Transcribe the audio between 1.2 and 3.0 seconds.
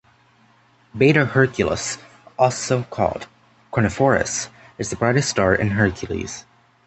Herculis, also